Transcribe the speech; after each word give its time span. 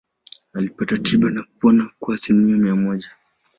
Alipata 0.53 0.97
tiba 0.97 1.29
na 1.29 1.43
kupona 1.43 1.89
kwa 1.99 2.15
asilimia 2.15 2.55
mia 2.57 2.75
moja. 2.75 3.07